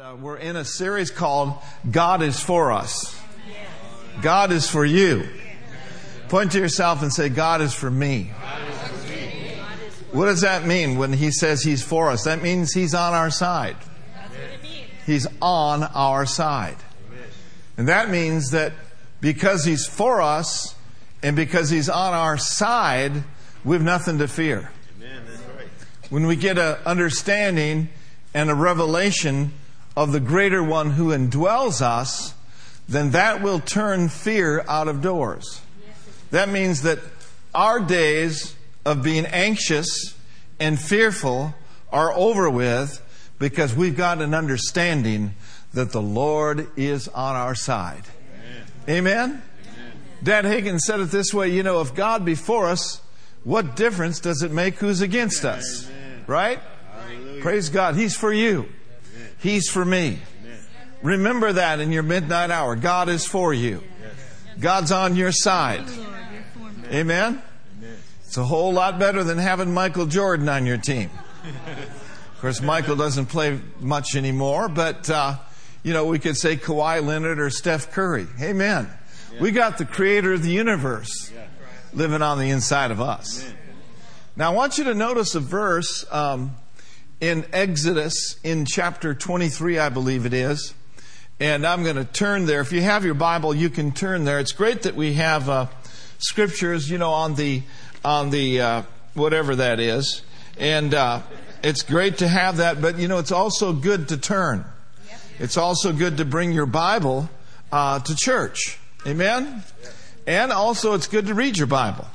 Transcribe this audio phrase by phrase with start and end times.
[0.00, 1.52] Uh, we're in a series called
[1.90, 3.20] God is for us.
[4.22, 5.28] God is for you.
[6.28, 8.32] Point to yourself and say, God is for me.
[10.12, 12.24] What does that mean when he says he's for us?
[12.24, 13.76] That means he's on our side.
[15.04, 16.78] He's on our side.
[17.76, 18.72] And that means that
[19.20, 20.74] because he's for us
[21.22, 23.24] and because he's on our side,
[23.62, 24.70] we have nothing to fear.
[26.08, 27.90] When we get an understanding
[28.32, 29.52] and a revelation
[29.96, 32.34] of the greater one who indwells us,
[32.88, 35.60] then that will turn fear out of doors.
[36.30, 36.98] That means that
[37.54, 40.16] our days of being anxious
[40.58, 41.54] and fearful
[41.92, 43.00] are over with
[43.38, 45.34] because we've got an understanding
[45.74, 48.04] that the Lord is on our side.
[48.88, 49.30] Amen?
[49.32, 49.42] Amen?
[50.22, 53.02] Dad Hagin said it this way you know, if God be for us,
[53.44, 55.90] what difference does it make who's against us?
[56.26, 56.60] Right?
[56.92, 57.42] Hallelujah.
[57.42, 57.96] Praise God.
[57.96, 58.68] He's for you.
[59.42, 60.20] He's for me.
[61.02, 62.76] Remember that in your midnight hour.
[62.76, 63.82] God is for you.
[64.60, 65.84] God's on your side.
[66.92, 67.42] Amen?
[68.24, 71.10] It's a whole lot better than having Michael Jordan on your team.
[71.44, 75.36] Of course, Michael doesn't play much anymore, but, uh,
[75.82, 78.26] you know, we could say Kawhi Leonard or Steph Curry.
[78.40, 78.88] Amen.
[79.40, 81.32] We got the creator of the universe
[81.92, 83.52] living on the inside of us.
[84.36, 86.56] Now, I want you to notice a verse um,
[87.22, 90.74] in Exodus in chapter 23, I believe it is.
[91.38, 92.60] And I'm going to turn there.
[92.60, 94.40] If you have your Bible, you can turn there.
[94.40, 95.66] It's great that we have uh,
[96.18, 97.62] scriptures, you know, on the
[98.04, 98.82] on the uh,
[99.14, 100.22] whatever that is,
[100.58, 101.22] and uh,
[101.62, 102.82] it's great to have that.
[102.82, 104.64] But you know, it's also good to turn.
[105.38, 107.30] It's also good to bring your Bible
[107.70, 108.80] uh, to church.
[109.06, 109.62] Amen.
[110.26, 112.06] And also, it's good to read your Bible.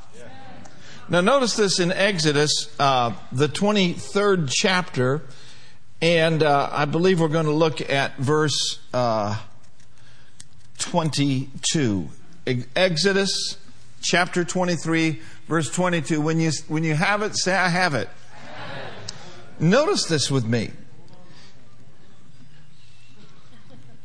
[1.10, 5.22] Now, notice this in Exodus, uh, the 23rd chapter,
[6.02, 9.38] and uh, I believe we're going to look at verse uh,
[10.80, 12.10] 22.
[12.76, 13.58] Exodus
[14.02, 16.20] chapter 23, verse 22.
[16.20, 18.10] When you, when you have it, say, I have it.
[19.62, 20.72] Notice this with me.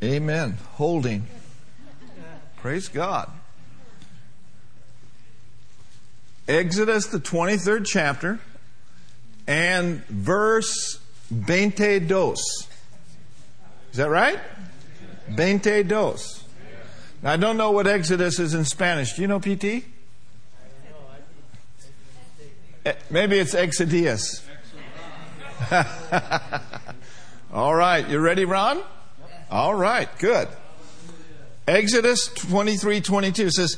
[0.01, 0.57] Amen.
[0.75, 1.27] Holding.
[2.57, 3.29] Praise God.
[6.47, 8.39] Exodus, the 23rd chapter,
[9.47, 10.99] and verse
[11.29, 12.35] 22.
[13.91, 14.39] Is that right?
[15.35, 15.83] 22.
[17.21, 19.13] Now, I don't know what Exodus is in Spanish.
[19.13, 19.85] Do you know PT?
[22.85, 24.41] Eh, maybe it's Exodius.
[27.53, 28.05] All right.
[28.09, 28.81] You ready, Ron?
[29.49, 30.09] All right.
[30.19, 30.49] Good.
[31.65, 33.77] Exodus 23 22 says,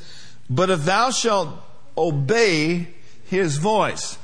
[0.49, 1.49] But if thou shalt
[1.97, 2.87] obey
[3.25, 4.17] his voice.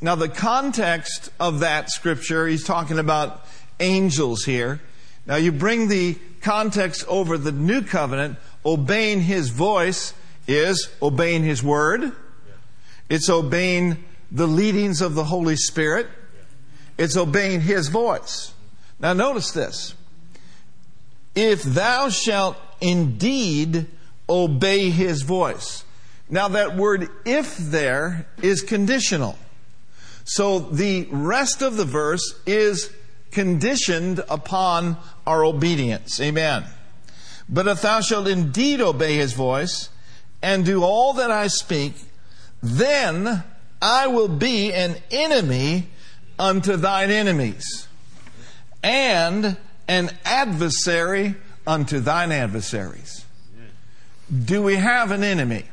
[0.00, 3.46] Now, the context of that scripture, he's talking about
[3.80, 4.80] angels here.
[5.26, 10.14] Now, you bring the context over the new covenant, obeying his voice
[10.46, 12.12] is obeying his word,
[13.08, 16.06] it's obeying the leadings of the Holy Spirit,
[16.98, 18.52] it's obeying his voice.
[19.00, 19.94] Now, notice this.
[21.34, 23.86] If thou shalt indeed
[24.28, 25.84] obey his voice.
[26.28, 29.38] Now, that word if there is conditional.
[30.24, 32.92] So the rest of the verse is
[33.30, 36.20] conditioned upon our obedience.
[36.20, 36.64] Amen.
[37.48, 39.88] But if thou shalt indeed obey his voice
[40.42, 41.94] and do all that I speak,
[42.62, 43.44] then
[43.80, 45.88] I will be an enemy
[46.38, 47.86] unto thine enemies
[48.82, 51.36] and an adversary
[51.66, 53.24] unto thine adversaries.
[54.44, 55.64] Do we have an enemy?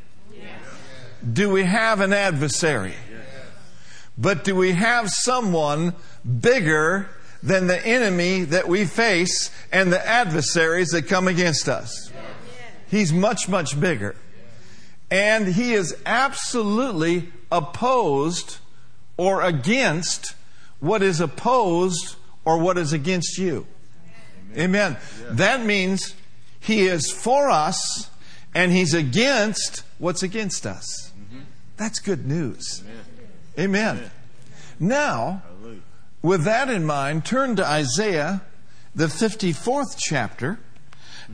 [1.32, 2.96] Do we have an adversary?
[4.18, 5.94] But do we have someone
[6.40, 7.10] bigger
[7.42, 12.12] than the enemy that we face and the adversaries that come against us?
[12.88, 14.16] He's much, much bigger.
[15.10, 18.58] And he is absolutely opposed
[19.18, 20.36] or against
[20.80, 23.66] what is opposed or what is against you.
[24.56, 24.98] Amen.
[25.30, 26.14] That means
[26.60, 28.10] he is for us
[28.54, 31.13] and he's against what's against us.
[31.78, 32.84] That's good news.
[33.58, 33.98] Amen.
[33.98, 34.12] Amen.
[34.80, 35.44] Now,
[36.22, 38.42] with that in mind, turn to Isaiah,
[38.96, 40.60] the 54th chapter,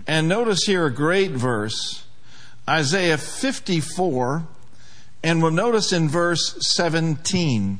[0.07, 2.05] and notice here a great verse
[2.69, 4.47] Isaiah 54,
[5.23, 7.79] and we'll notice in verse 17.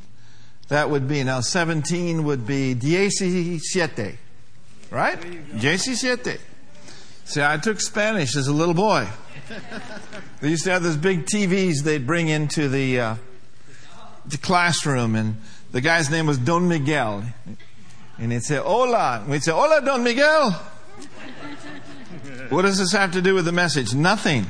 [0.70, 4.18] That would be, now 17 would be diecisiete,
[4.90, 5.22] right?
[5.22, 6.40] Diecisiete.
[7.30, 9.08] See, I took Spanish as a little boy.
[10.42, 13.16] They used to have those big TVs they'd bring into the, uh,
[14.26, 15.40] the classroom, and
[15.72, 17.24] the guy's name was Don Miguel.
[18.18, 19.20] And he'd say, Hola.
[19.20, 20.54] And we'd say, Hola, Don Miguel.
[22.50, 23.94] what does this have to do with the message?
[23.94, 24.48] Nothing.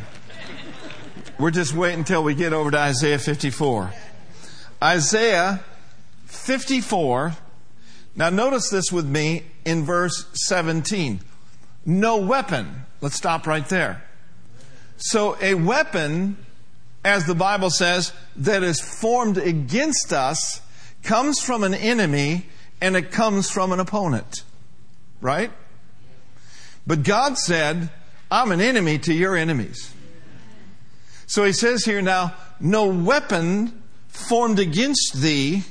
[1.37, 3.91] We're just waiting until we get over to Isaiah 54.
[4.81, 5.59] Isaiah
[6.27, 7.33] 54.
[8.15, 11.19] Now notice this with me in verse 17.
[11.85, 12.85] No weapon.
[13.01, 14.03] Let's stop right there.
[14.97, 16.37] So a weapon,
[17.03, 20.61] as the Bible says, that is formed against us
[21.03, 22.45] comes from an enemy
[22.81, 24.43] and it comes from an opponent.
[25.21, 25.51] Right?
[26.85, 27.89] But God said,
[28.31, 29.93] I'm an enemy to your enemies.
[31.27, 35.63] So he says here now, no weapon formed against thee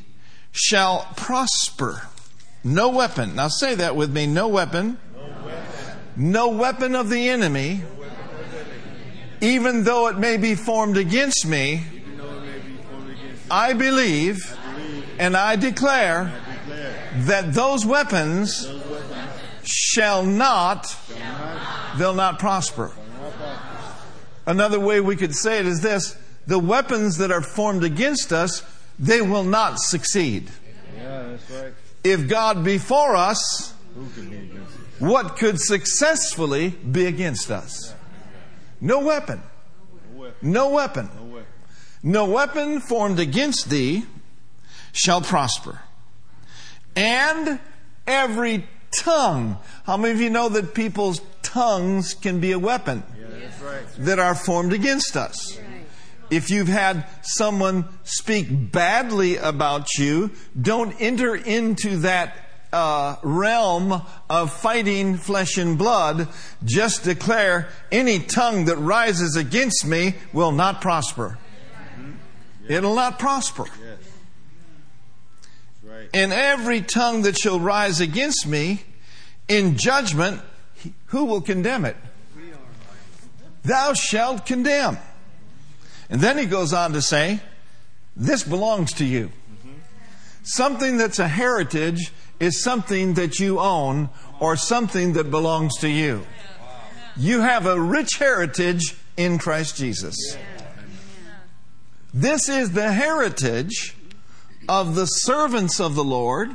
[0.53, 2.03] shall prosper.
[2.65, 3.35] No weapon.
[3.35, 4.27] Now say that with me.
[4.27, 4.99] No weapon.
[6.19, 7.81] No weapon, of the enemy,
[9.41, 11.85] even though it may be formed against me,
[13.49, 14.59] I believe
[15.21, 16.33] and I declare
[17.19, 18.69] that those weapons
[19.63, 20.93] shall not,
[21.99, 22.91] they'll not prosper.
[24.45, 26.17] Another way we could say it is this
[26.49, 28.65] the weapons that are formed against us,
[28.99, 30.51] they will not succeed.
[30.97, 31.73] Yeah, that's right.
[32.03, 33.73] If God be for us,
[34.99, 37.95] what could successfully be against us?
[38.81, 39.43] No weapon.
[40.43, 41.09] No weapon.
[42.03, 44.05] No weapon formed against thee
[44.93, 45.81] shall prosper.
[46.95, 47.61] And
[48.07, 48.67] every
[48.97, 49.59] tongue.
[49.85, 53.03] How many of you know that people's tongues can be a weapon
[53.99, 55.59] that are formed against us?
[56.31, 60.31] If you've had someone speak badly about you,
[60.61, 66.29] don't enter into that uh, realm of fighting flesh and blood.
[66.65, 71.39] Just declare any tongue that rises against me will not prosper.
[72.69, 73.65] It'll not prosper.
[76.15, 78.83] And every tongue that shall rise against me
[79.49, 80.41] in judgment,
[81.07, 81.97] who will condemn it?
[83.65, 84.99] Thou shalt condemn.
[86.09, 87.41] And then he goes on to say,
[88.17, 89.31] This belongs to you.
[90.43, 94.09] Something that's a heritage is something that you own
[94.41, 96.25] or something that belongs to you.
[97.17, 100.37] You have a rich heritage in Christ Jesus.
[102.15, 103.97] This is the heritage
[104.69, 106.51] of the servants of the Lord,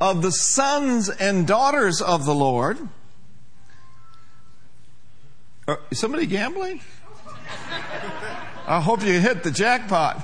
[0.00, 2.78] of the sons and daughters of the Lord.
[5.66, 6.80] Uh, is somebody gambling?
[8.66, 10.22] I hope you hit the jackpot.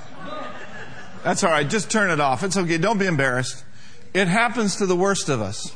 [1.25, 1.69] That's all right.
[1.69, 2.43] Just turn it off.
[2.43, 2.78] It's okay.
[2.78, 3.64] Don't be embarrassed.
[4.12, 5.74] It happens to the worst of us.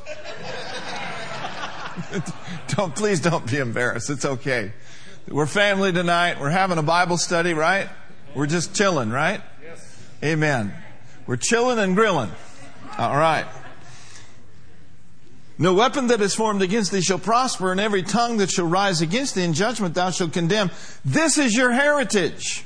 [2.68, 4.10] don't, please don't be embarrassed.
[4.10, 4.72] It's okay.
[5.28, 6.40] We're family tonight.
[6.40, 7.88] We're having a Bible study, right?
[8.34, 9.40] We're just chilling, right?
[9.62, 10.02] Yes.
[10.22, 10.74] Amen.
[11.26, 12.30] We're chilling and grilling.
[12.98, 13.46] All right.
[15.56, 19.00] No weapon that is formed against thee shall prosper, and every tongue that shall rise
[19.00, 20.70] against thee in judgment thou shalt condemn.
[21.04, 22.64] This is your heritage.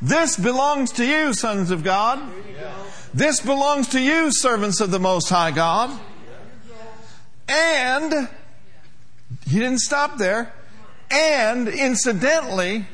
[0.00, 2.22] This belongs to you, sons of God.
[3.16, 5.98] This belongs to you, servants of the Most High God.
[7.48, 8.28] And,
[9.46, 10.52] he didn't stop there.
[11.10, 12.84] And, incidentally,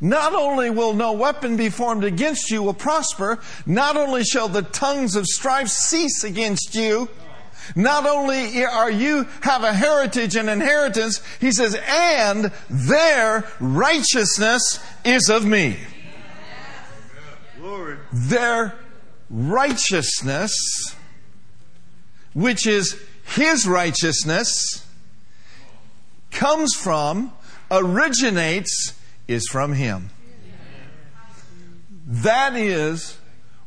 [0.00, 4.62] not only will no weapon be formed against you will prosper, not only shall the
[4.62, 7.08] tongues of strife cease against you,
[7.76, 15.30] not only are you have a heritage and inheritance, he says, and their righteousness is
[15.30, 15.76] of me.
[18.12, 18.74] Their
[19.30, 20.52] righteousness,
[22.34, 24.84] which is his righteousness,
[26.30, 27.32] comes from,
[27.70, 28.94] originates
[29.28, 30.10] is from Him.
[32.06, 33.18] That is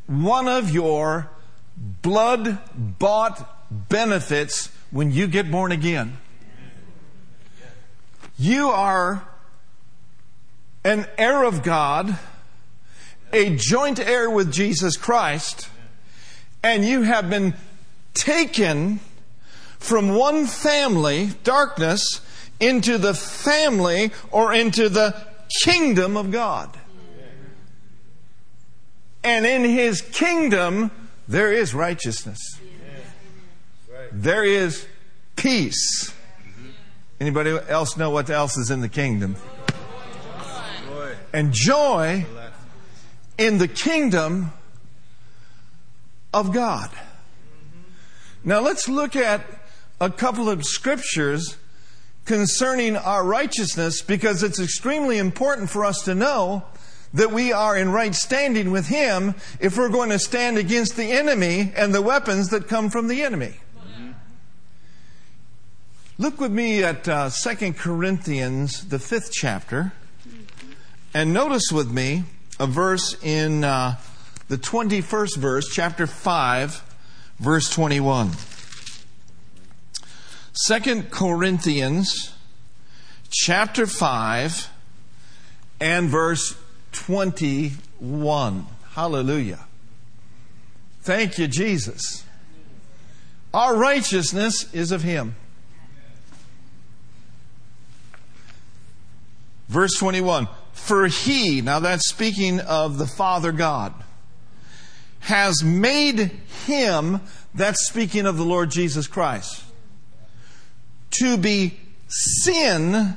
[0.06, 1.30] one of your
[1.78, 2.60] blood
[3.00, 6.18] bought benefits when you get born again.
[8.38, 9.26] You are
[10.84, 12.20] an heir of God,
[13.34, 15.68] a joint heir with Jesus Christ,
[16.62, 17.56] and you have been
[18.14, 19.00] taken
[19.80, 22.22] from one family, darkness,
[22.60, 25.16] into the family or into the
[25.64, 26.78] kingdom of God.
[29.24, 30.92] And in his kingdom,
[31.28, 32.40] there is righteousness.
[34.12, 34.86] There is
[35.36, 36.14] peace.
[37.20, 39.36] Anybody else know what else is in the kingdom?
[41.34, 42.26] And joy
[43.38, 44.52] in the kingdom
[46.34, 46.90] of God.
[48.44, 49.46] Now let's look at
[50.02, 51.58] a couple of scriptures
[52.26, 56.64] concerning our righteousness because it's extremely important for us to know
[57.14, 61.12] that we are in right standing with Him if we're going to stand against the
[61.12, 63.56] enemy and the weapons that come from the enemy.
[66.18, 69.94] Look with me at uh, 2 Corinthians, the fifth chapter,
[71.14, 72.24] and notice with me
[72.60, 73.98] a verse in uh,
[74.48, 76.84] the 21st verse, chapter 5,
[77.40, 78.32] verse 21.
[80.68, 82.34] 2 Corinthians,
[83.32, 84.70] chapter 5,
[85.82, 86.56] and verse
[86.92, 88.68] 21.
[88.92, 89.66] Hallelujah.
[91.02, 92.24] Thank you, Jesus.
[93.54, 95.36] Our righteousness is of Him.
[99.68, 103.94] Verse 21 For He, now that's speaking of the Father God,
[105.22, 106.20] has made
[106.66, 107.22] Him,
[107.56, 109.64] that's speaking of the Lord Jesus Christ,
[111.12, 113.16] to be sin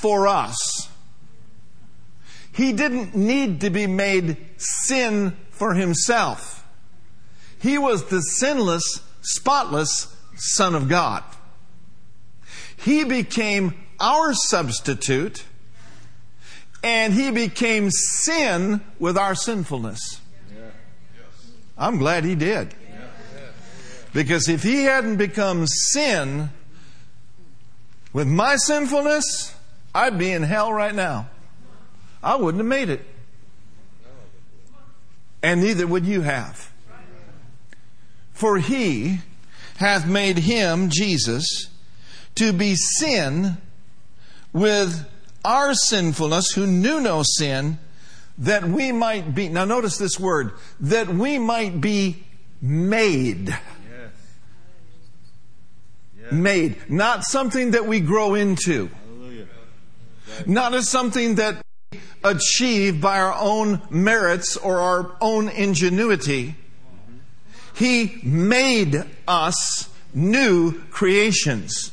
[0.00, 0.88] for us.
[2.52, 6.66] He didn't need to be made sin for himself.
[7.58, 11.22] He was the sinless, spotless Son of God.
[12.76, 15.44] He became our substitute
[16.82, 20.20] and he became sin with our sinfulness.
[21.78, 22.74] I'm glad he did.
[24.12, 26.50] Because if he hadn't become sin
[28.12, 29.54] with my sinfulness,
[29.94, 31.28] I'd be in hell right now.
[32.22, 33.04] I wouldn't have made it.
[35.42, 36.70] And neither would you have.
[38.32, 39.20] For he
[39.76, 41.68] hath made him, Jesus,
[42.36, 43.56] to be sin
[44.52, 45.06] with
[45.44, 47.78] our sinfulness, who knew no sin,
[48.38, 52.24] that we might be, now notice this word, that we might be
[52.60, 53.48] made.
[53.48, 53.58] Yes.
[56.20, 56.32] Yes.
[56.32, 56.90] Made.
[56.90, 58.90] Not something that we grow into.
[60.46, 66.54] Not as something that we achieve by our own merits or our own ingenuity.
[66.54, 67.84] Mm-hmm.
[67.84, 71.90] He made us new creations.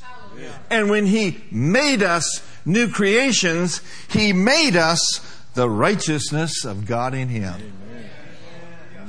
[0.70, 5.02] And when He made us new creations, He made us
[5.56, 7.54] the righteousness of God in Him.
[7.54, 8.10] Amen.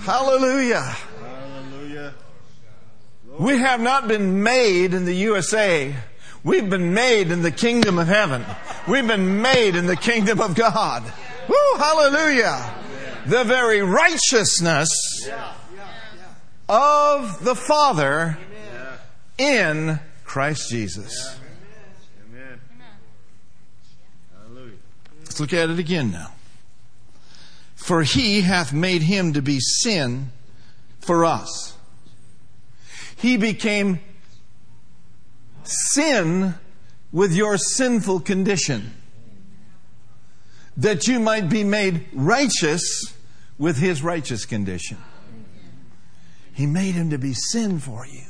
[0.01, 0.81] Hallelujah.
[0.81, 2.15] Hallelujah.
[3.39, 5.95] We have not been made in the USA.
[6.43, 8.45] We've been made in the kingdom of heaven.
[8.89, 11.05] We've been made in the kingdom of God.
[11.49, 12.75] Woo, hallelujah.
[13.27, 14.91] The very righteousness
[16.69, 18.39] of the Father
[19.37, 21.40] in Christ Jesus.
[25.41, 26.33] Look at it again now.
[27.75, 30.33] For he hath made him to be sin
[31.01, 31.75] for us.
[33.17, 34.01] He became
[35.65, 36.55] sin
[37.11, 38.93] with your sinful condition,
[40.77, 43.15] that you might be made righteous
[43.59, 44.99] with his righteous condition.
[46.53, 48.27] He made him to be sin for you,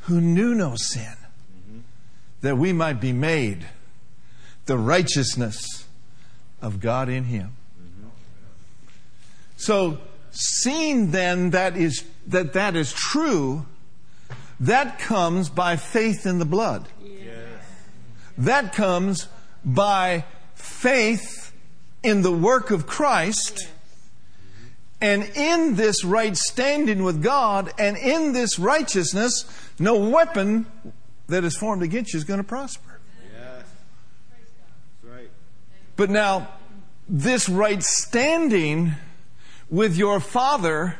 [0.00, 1.16] who knew no sin,
[2.42, 3.66] that we might be made
[4.66, 5.86] the righteousness
[6.60, 7.56] of God in him.
[9.56, 9.98] So,
[10.30, 13.66] seeing then that is that that is true,
[14.60, 16.88] that comes by faith in the blood.
[17.04, 17.36] Yes.
[18.38, 19.28] That comes
[19.64, 21.52] by faith
[22.02, 23.68] in the work of Christ.
[25.00, 29.44] And in this right standing with God and in this righteousness,
[29.80, 30.66] no weapon
[31.26, 32.91] that is formed against you is going to prosper.
[36.02, 36.48] But now,
[37.08, 38.94] this right standing
[39.70, 40.98] with your Father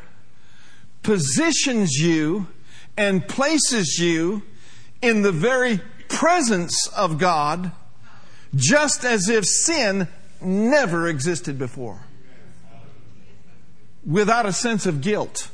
[1.01, 2.47] positions you
[2.95, 4.43] and places you
[5.01, 7.73] in the very presence of God,
[8.55, 10.07] just as if sin
[10.39, 11.99] never existed before.
[14.05, 15.49] Without a sense of guilt,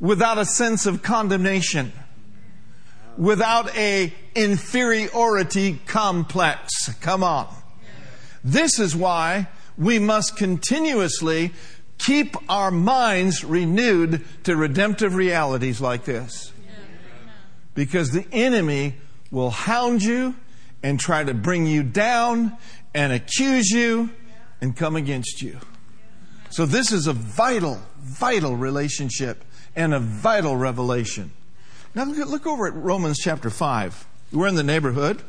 [0.00, 1.92] without a sense of condemnation,
[3.16, 6.92] without a inferiority complex.
[7.00, 7.54] Come on.
[8.44, 9.48] This is why
[9.78, 11.52] we must continuously
[11.98, 16.52] keep our minds renewed to redemptive realities like this.
[17.74, 18.94] Because the enemy
[19.30, 20.36] will hound you
[20.82, 22.56] and try to bring you down
[22.94, 24.10] and accuse you
[24.60, 25.58] and come against you.
[26.50, 31.32] So this is a vital, vital relationship and a vital revelation.
[31.94, 34.06] Now look, over at Romans chapter 5.
[34.32, 35.22] We're in the neighborhood.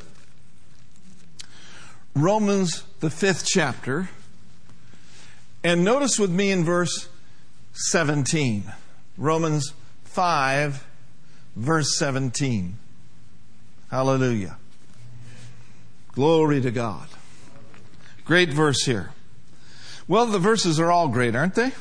[2.16, 4.10] Romans, the fifth chapter.
[5.64, 7.10] And notice with me in verse
[7.74, 8.72] 17.
[9.18, 9.74] Romans
[10.06, 10.88] 5,
[11.56, 12.78] verse 17.
[13.92, 14.58] Hallelujah.
[16.14, 17.08] Glory to God.
[18.24, 19.12] Great verse here.
[20.08, 21.72] Well, the verses are all great, aren't they?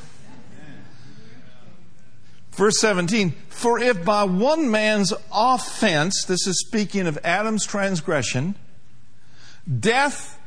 [2.53, 8.55] Verse 17, for if by one man's offense, this is speaking of Adam's transgression,
[9.81, 10.39] death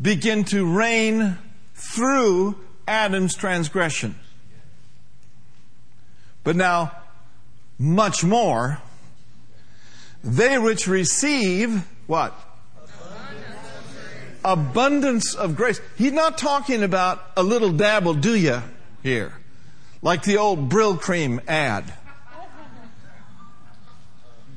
[0.00, 1.38] began to reign
[1.74, 2.56] through
[2.86, 4.14] Adam's transgression.
[6.42, 6.92] But now,
[7.78, 8.78] much more,
[10.24, 12.34] they which receive what?
[14.42, 15.80] Abundance of grace.
[15.96, 18.62] He's not talking about a little dabble, do you,
[19.02, 19.34] here?
[20.02, 21.92] Like the old Brylcreem ad.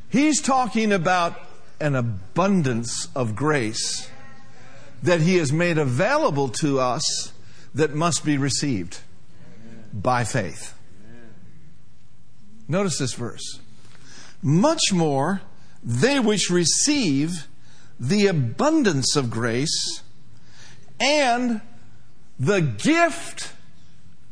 [0.10, 1.40] He's talking about
[1.84, 4.10] an abundance of grace
[5.04, 7.34] that He has made available to us
[7.76, 9.00] that must be received
[9.92, 10.74] by faith.
[12.70, 13.60] Notice this verse.
[14.42, 15.42] Much more,
[15.84, 17.48] they which receive
[18.00, 20.02] the abundance of grace
[21.02, 21.60] and
[22.40, 23.52] the gift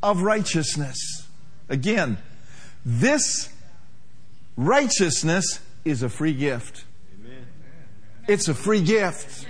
[0.01, 1.27] of righteousness.
[1.67, 2.17] Again,
[2.85, 3.49] this
[4.55, 6.85] righteousness is a free gift.
[8.27, 9.47] It's a free gift.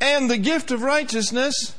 [0.00, 1.74] And the gift of righteousness,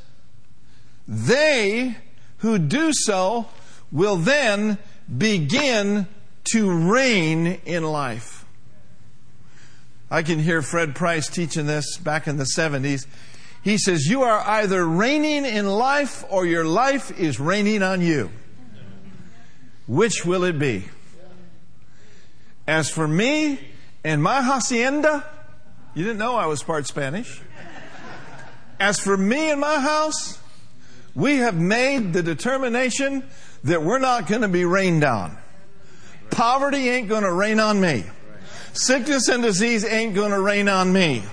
[1.08, 1.96] they
[2.38, 3.48] who do so
[3.90, 4.78] will then
[5.16, 6.06] begin
[6.52, 8.44] to reign in life.
[10.10, 13.06] I can hear Fred Price teaching this back in the 70s.
[13.62, 18.30] He says, You are either reigning in life or your life is reigning on you.
[19.86, 20.84] Which will it be?
[22.70, 23.58] As for me
[24.04, 25.28] and my hacienda,
[25.92, 27.42] you didn't know I was part Spanish.
[28.78, 30.38] As for me and my house,
[31.12, 33.24] we have made the determination
[33.64, 35.36] that we're not going to be rained on.
[36.30, 38.04] Poverty ain't going to rain on me.
[38.72, 41.24] Sickness and disease ain't going to rain on me.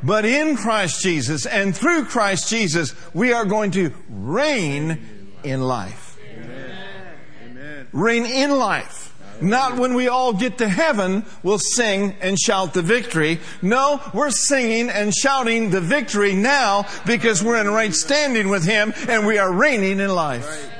[0.00, 6.16] But in Christ Jesus and through Christ Jesus, we are going to reign in life.
[6.32, 7.88] Amen.
[7.90, 9.11] Reign in life.
[9.42, 13.40] Not when we all get to heaven, we'll sing and shout the victory.
[13.60, 18.94] No, we're singing and shouting the victory now because we're in right standing with Him
[19.08, 20.70] and we are reigning in life.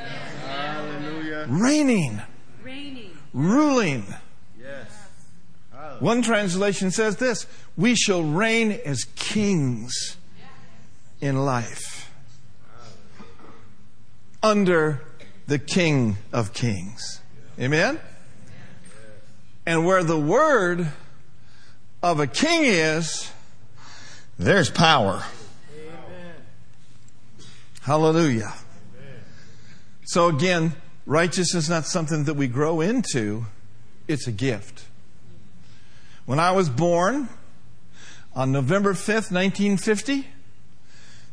[0.47, 1.47] Hallelujah.
[1.49, 2.23] Reigning.
[2.63, 3.11] Reigning.
[3.33, 4.07] Ruling.
[4.61, 4.91] Yes.
[6.01, 7.47] One translation says this
[7.77, 10.17] We shall reign as kings
[11.21, 12.11] in life
[14.43, 15.01] under
[15.47, 17.21] the King of Kings.
[17.59, 18.01] Amen?
[19.65, 20.89] And where the word
[22.03, 23.31] of a king is,
[24.39, 25.23] there's power.
[25.73, 26.35] Amen.
[27.83, 28.53] Hallelujah.
[28.53, 29.21] Amen.
[30.05, 30.73] So again,
[31.07, 33.47] righteousness is not something that we grow into,
[34.09, 34.85] it's a gift.
[36.27, 37.29] When I was born
[38.35, 40.27] on November 5th, 1950,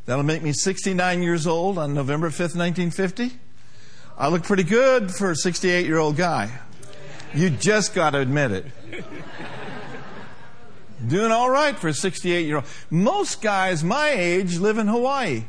[0.06, 3.32] that'll make me 69 years old on November 5th, 1950.
[4.18, 6.52] I look pretty good for a 68 year old guy.
[7.34, 8.65] You just got to admit it.
[11.08, 12.65] Doing all right for a 68 year old.
[12.89, 15.46] Most guys my age live in Hawaii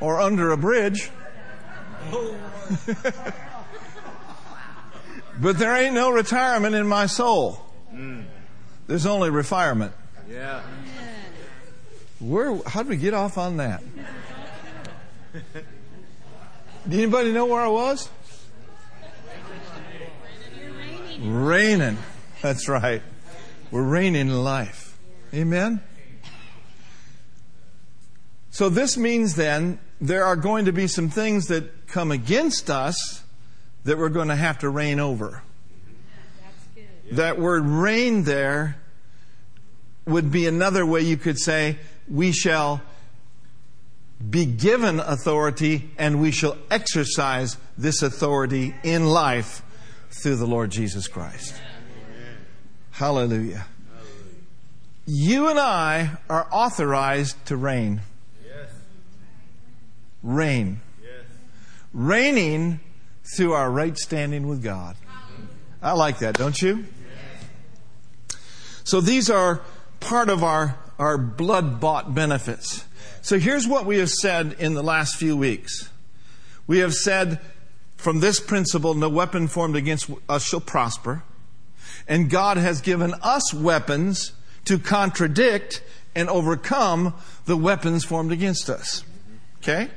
[0.00, 1.10] or under a bridge.
[5.40, 7.64] but there ain't no retirement in my soul.
[8.86, 9.92] There's only refinement.
[10.30, 10.62] Yeah.
[12.20, 12.58] Where?
[12.66, 13.82] How did we get off on that?
[16.88, 18.08] Did Anybody know where I was?
[21.20, 21.98] Reigning.
[22.42, 23.02] That's right.
[23.70, 24.96] We're reigning life.
[25.34, 25.80] Amen?
[28.50, 33.22] So this means then there are going to be some things that come against us
[33.84, 35.42] that we're going to have to reign over.
[37.12, 38.76] That word reign there
[40.06, 41.78] would be another way you could say,
[42.08, 42.80] we shall
[44.30, 49.62] be given authority and we shall exercise this authority in life
[50.10, 51.54] through the Lord Jesus Christ.
[52.90, 53.66] Hallelujah.
[55.06, 58.02] You and I are authorized to reign.
[60.22, 60.80] Reign.
[61.92, 62.80] Reigning
[63.36, 64.96] through our right standing with God.
[65.80, 66.86] I like that, don't you?
[68.84, 69.62] So these are
[70.00, 72.84] part of our, our blood bought benefits.
[73.22, 75.90] So here's what we have said in the last few weeks.
[76.66, 77.40] We have said
[77.98, 81.24] from this principle, no weapon formed against us shall prosper.
[82.06, 84.32] And God has given us weapons
[84.64, 85.82] to contradict
[86.14, 87.12] and overcome
[87.44, 89.04] the weapons formed against us.
[89.58, 89.88] Okay?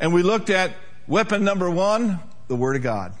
[0.00, 0.72] And we looked at
[1.06, 3.12] weapon number one, the Word of God.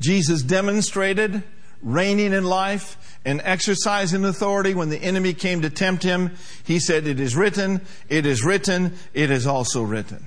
[0.00, 1.44] Jesus demonstrated
[1.80, 6.34] reigning in life and exercising authority when the enemy came to tempt him,
[6.64, 10.24] he said, It is written, it is written, it is also written.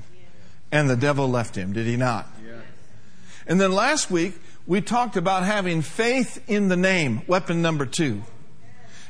[0.72, 2.28] And the devil left him, did he not?
[3.48, 4.34] And then last week,
[4.66, 8.24] we talked about having faith in the name, weapon number two.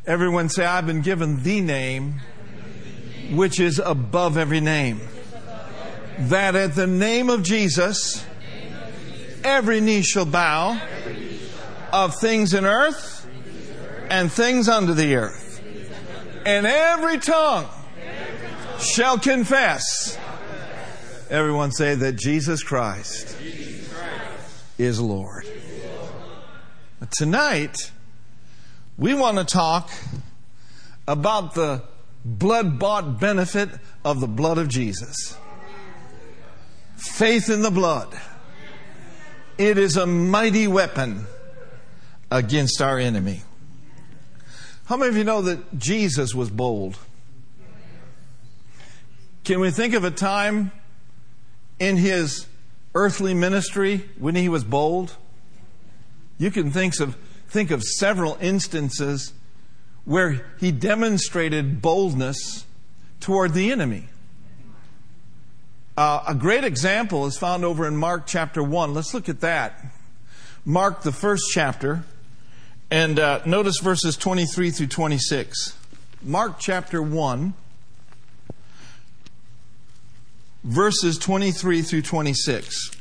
[0.06, 2.22] Everyone say, I've been given the name
[3.32, 5.02] which is above every name.
[6.20, 8.26] That at the name of Jesus,
[9.44, 10.80] every knee shall bow
[11.92, 13.28] of things in earth
[14.10, 15.62] and things under the earth.
[16.46, 17.68] And every tongue
[18.80, 20.18] shall confess.
[21.30, 23.36] Everyone say that Jesus Christ
[24.78, 25.46] is Lord.
[27.12, 27.92] Tonight,
[28.98, 29.90] we want to talk
[31.08, 31.84] about the
[32.26, 33.70] blood bought benefit
[34.04, 35.38] of the blood of Jesus.
[36.96, 38.16] Faith in the blood.
[39.58, 41.26] It is a mighty weapon
[42.30, 43.42] against our enemy.
[44.86, 46.98] How many of you know that Jesus was bold?
[49.44, 50.72] Can we think of a time
[51.80, 52.48] in his
[52.98, 55.16] earthly ministry when he was bold?
[56.40, 57.16] You can think of,
[57.48, 59.34] think of several instances
[60.04, 62.66] where he demonstrated boldness
[63.20, 64.06] toward the enemy.
[65.96, 68.94] Uh, a great example is found over in Mark chapter 1.
[68.94, 69.80] Let's look at that.
[70.66, 72.04] Mark, the first chapter,
[72.90, 75.78] and uh, notice verses 23 through 26.
[76.24, 77.54] Mark chapter 1,
[80.68, 82.92] verses 23 through 26.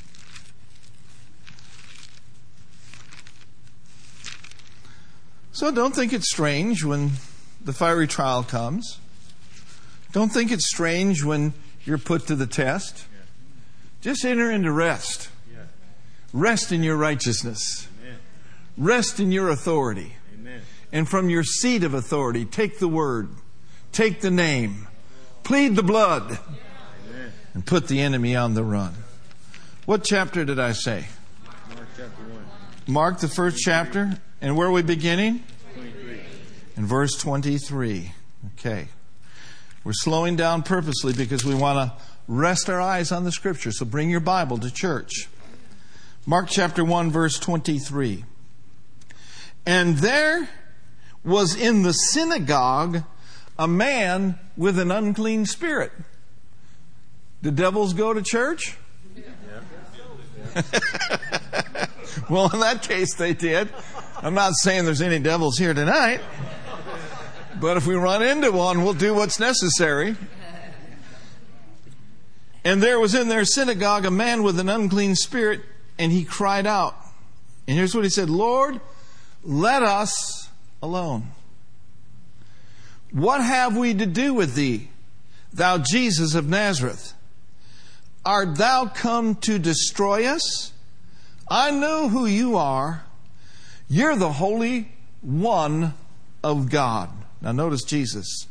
[5.51, 7.13] So don't think it's strange when
[7.61, 9.01] the fiery trial comes.
[10.13, 13.07] Don't think it's strange when you're put to the test.
[14.01, 15.29] Just enter into rest.
[16.33, 17.89] Rest in your righteousness.
[18.79, 20.15] Rest in your authority.
[20.93, 23.31] And from your seat of authority, take the word,
[23.91, 24.87] take the name,
[25.43, 26.39] plead the blood,
[27.57, 28.93] and put the enemy on the run.
[29.87, 31.07] What chapter did I say?
[31.75, 32.45] Mark chapter 1.
[32.87, 34.19] Mark, the first chapter.
[34.43, 35.43] And where are we beginning?
[35.73, 36.21] 23.
[36.77, 38.13] In verse 23.
[38.53, 38.89] Okay.
[39.85, 41.97] We're slowing down purposely because we want to
[42.29, 43.73] rest our eyes on the scripture.
[43.73, 45.27] So bring your Bible to church.
[46.27, 48.27] Mark chapter 1, verse 23.
[49.65, 50.47] And there
[51.25, 53.03] was in the synagogue
[53.59, 55.93] a man with an unclean spirit.
[57.43, 58.77] Do devils go to church?
[62.31, 63.69] well, in that case, they did.
[64.23, 66.21] I'm not saying there's any devils here tonight.
[67.61, 70.17] But if we run into one, we'll do what's necessary.
[72.65, 75.61] And there was in their synagogue a man with an unclean spirit,
[75.99, 76.97] and he cried out.
[77.69, 78.81] And here's what he said Lord,
[79.45, 80.49] let us
[80.83, 81.29] alone.
[83.13, 84.91] What have we to do with thee,
[85.53, 87.15] thou Jesus of Nazareth?
[88.27, 90.73] Art thou come to destroy us?
[91.49, 93.05] I know who you are.
[93.89, 94.89] You're the Holy
[95.23, 95.95] One
[96.43, 97.09] of God.
[97.41, 98.49] Now notice Jesus.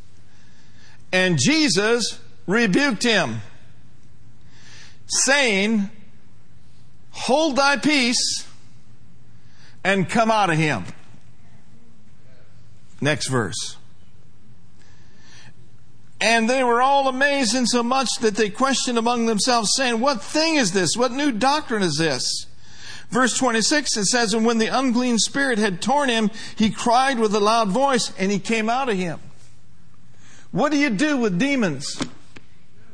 [1.12, 3.42] And Jesus rebuked him,
[5.06, 5.90] saying,
[7.10, 8.46] Hold thy peace
[9.84, 10.84] and come out of him.
[13.00, 13.75] Next verse.
[16.20, 20.22] And they were all amazed in so much that they questioned among themselves, saying, What
[20.22, 20.96] thing is this?
[20.96, 22.46] What new doctrine is this?
[23.10, 27.34] Verse 26, it says, And when the unclean spirit had torn him, he cried with
[27.34, 29.20] a loud voice, and he came out of him.
[30.50, 32.00] What do you do with demons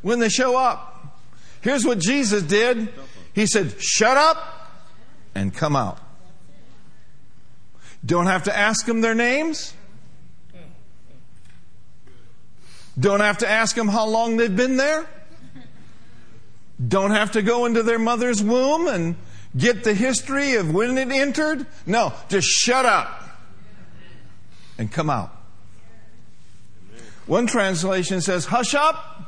[0.03, 1.21] when they show up?
[1.61, 2.93] Here's what Jesus did
[3.35, 4.73] He said, Shut up
[5.35, 5.99] and come out.
[8.05, 9.75] Don't have to ask them their names.
[12.99, 15.07] Don't have to ask them how long they've been there.
[16.87, 19.17] Don't have to go into their mother's womb and
[19.57, 21.67] get the history of when it entered.
[21.87, 23.23] No, just shut up
[24.79, 25.31] and come out.
[27.27, 29.23] One translation says, hush up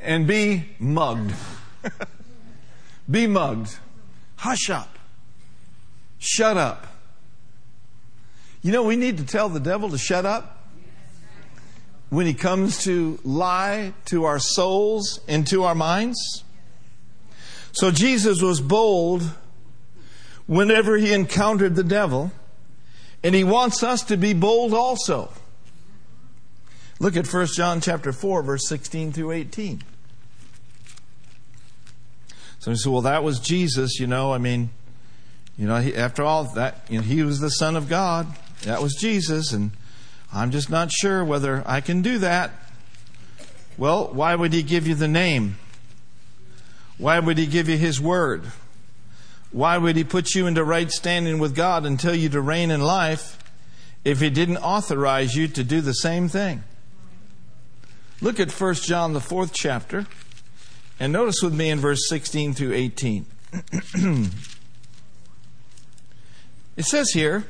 [0.00, 1.34] and be mugged.
[3.10, 3.76] be mugged.
[4.36, 4.98] Hush up.
[6.18, 6.86] Shut up.
[8.62, 10.53] You know, we need to tell the devil to shut up
[12.14, 16.44] when he comes to lie to our souls and to our minds.
[17.72, 19.22] So Jesus was bold
[20.46, 22.30] whenever he encountered the devil,
[23.22, 25.32] and he wants us to be bold also.
[27.00, 29.82] Look at 1 John chapter 4 verse 16 through 18.
[32.60, 34.70] So you say, well, that was Jesus, you know, I mean,
[35.56, 38.26] You know, he, after all, that you know, he was the Son of God.
[38.62, 39.70] That was Jesus, and
[40.34, 42.50] I'm just not sure whether I can do that.
[43.78, 45.58] Well, why would he give you the name?
[46.98, 48.42] Why would he give you his word?
[49.52, 52.72] Why would he put you into right standing with God and tell you to reign
[52.72, 53.38] in life
[54.04, 56.64] if he didn't authorize you to do the same thing?
[58.20, 60.06] Look at 1 John, the fourth chapter,
[60.98, 63.26] and notice with me in verse 16 through 18.
[66.76, 67.44] it says here,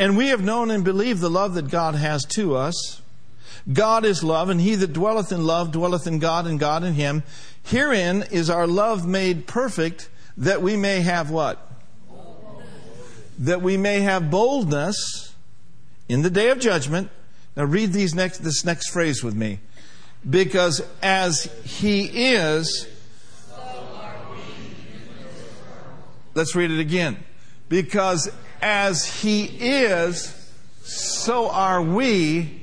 [0.00, 3.02] And we have known and believed the love that God has to us.
[3.70, 6.94] God is love, and he that dwelleth in love dwelleth in God, and God in
[6.94, 7.22] him.
[7.62, 10.08] Herein is our love made perfect,
[10.38, 11.70] that we may have what?
[13.40, 15.34] That we may have boldness
[16.08, 17.10] in the day of judgment.
[17.54, 19.60] Now read these next, this next phrase with me.
[20.28, 22.88] Because as he is,
[26.34, 27.22] let's read it again.
[27.68, 28.30] Because
[28.62, 30.34] as he is,
[30.82, 32.60] so are we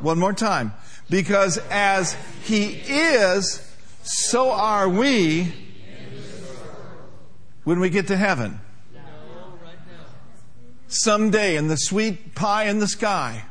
[0.00, 0.72] one more time.
[1.10, 3.64] Because as He is,
[4.02, 5.52] so are we
[7.64, 8.60] when we get to heaven.
[10.88, 13.44] Someday in the sweet pie in the sky.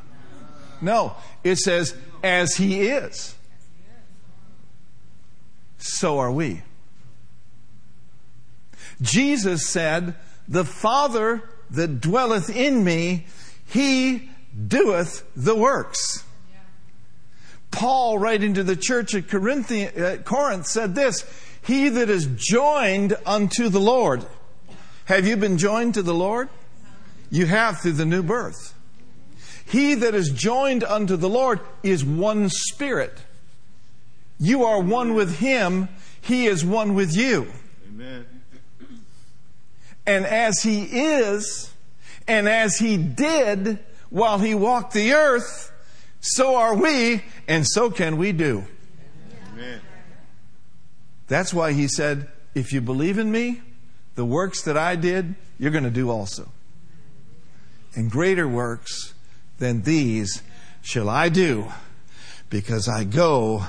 [0.81, 3.35] No, it says, as He is,
[5.77, 6.61] so are we.
[9.01, 10.15] Jesus said,
[10.47, 13.25] The Father that dwelleth in me,
[13.65, 14.29] He
[14.67, 16.23] doeth the works.
[17.71, 21.25] Paul, writing to the church at uh, Corinth, said this
[21.61, 24.25] He that is joined unto the Lord.
[25.05, 26.49] Have you been joined to the Lord?
[27.29, 28.73] You have through the new birth.
[29.65, 33.13] He that is joined unto the Lord is one spirit.
[34.39, 35.89] You are one with Him,
[36.21, 37.47] He is one with you.
[37.89, 38.25] Amen.
[40.07, 41.71] And as He is,
[42.27, 45.71] and as He did while He walked the earth,
[46.19, 48.65] so are we, and so can we do.
[49.53, 49.81] Amen.
[51.27, 53.61] That's why he said, If you believe in me,
[54.15, 56.49] the works that I did, you're going to do also.
[57.95, 59.13] And greater works
[59.59, 60.41] than these
[60.81, 61.71] shall I do,
[62.49, 63.63] because I go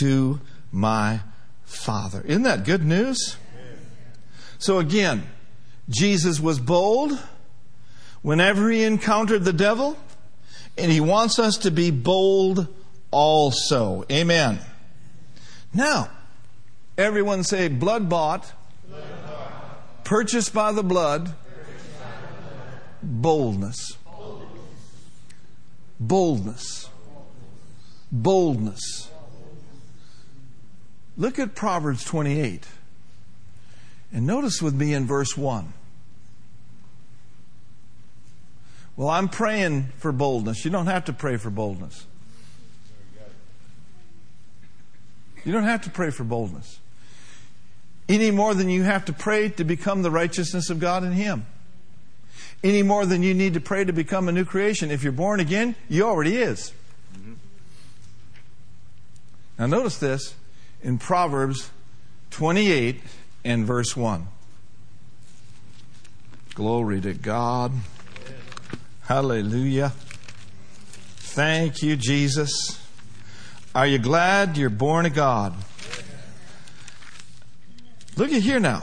[0.00, 1.20] to my
[1.64, 2.22] Father.
[2.22, 3.36] Isn't that good news?
[4.58, 5.26] So again,
[5.88, 7.18] Jesus was bold
[8.22, 9.96] whenever he encountered the devil
[10.76, 12.68] and he wants us to be bold
[13.10, 14.04] also.
[14.10, 14.60] Amen.
[15.72, 16.10] Now,
[16.96, 18.52] everyone say, blood bought,
[18.88, 19.02] blood
[20.04, 21.34] purchased by the blood, by the
[22.42, 22.80] blood.
[23.02, 23.96] Boldness.
[24.04, 24.48] boldness.
[26.00, 26.88] Boldness.
[28.10, 29.10] Boldness.
[31.16, 32.66] Look at Proverbs 28.
[34.12, 35.74] And notice with me in verse 1.
[38.98, 40.64] Well, I'm praying for boldness.
[40.64, 42.04] You don't have to pray for boldness.
[45.44, 46.80] You don't have to pray for boldness.
[48.08, 51.46] Any more than you have to pray to become the righteousness of God in Him.
[52.64, 54.90] Any more than you need to pray to become a new creation.
[54.90, 56.72] If you're born again, you already is.
[59.60, 60.34] Now, notice this
[60.82, 61.70] in Proverbs
[62.32, 63.00] 28
[63.44, 64.26] and verse 1.
[66.56, 67.70] Glory to God.
[69.08, 69.94] Hallelujah.
[71.16, 72.78] Thank you, Jesus.
[73.74, 75.54] Are you glad you're born of God?
[78.18, 78.82] Look at here now.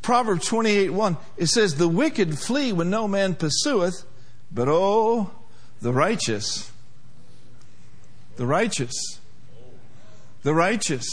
[0.00, 1.18] Proverbs 28 1.
[1.36, 4.04] It says, The wicked flee when no man pursueth,
[4.50, 5.30] but oh,
[5.82, 6.72] the righteous.
[8.36, 9.20] The righteous.
[10.44, 11.06] The righteous.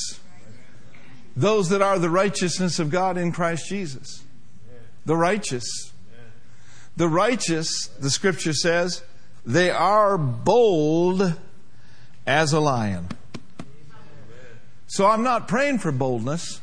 [1.36, 4.24] Those that are the righteousness of God in Christ Jesus.
[5.06, 5.93] The righteous.
[6.96, 9.04] The righteous, the scripture says,
[9.46, 11.40] they are bold
[12.26, 13.10] as a lion.
[14.88, 16.62] So I'm not praying for boldness.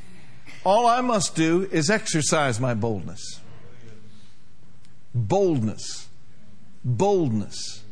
[0.64, 3.40] All I must do is exercise my boldness.
[5.14, 6.08] Boldness.
[6.84, 7.82] Boldness.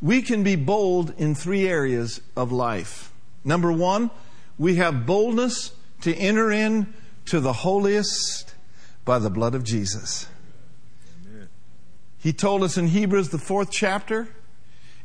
[0.00, 3.12] We can be bold in three areas of life.
[3.44, 4.10] Number one,
[4.58, 6.92] we have boldness to enter in
[7.26, 8.54] to the holiest
[9.04, 10.26] by the blood of Jesus.
[12.22, 14.28] He told us in Hebrews, the fourth chapter,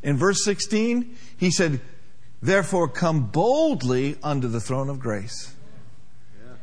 [0.04, 1.82] in verse 16, he said,
[2.44, 5.56] Therefore, come boldly unto the throne of grace,
[6.40, 6.54] yeah.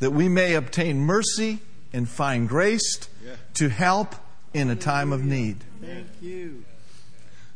[0.00, 1.60] that we may obtain mercy
[1.92, 3.34] and find grace yeah.
[3.54, 4.16] to help
[4.52, 5.58] in a time of need.
[5.80, 6.64] Thank you.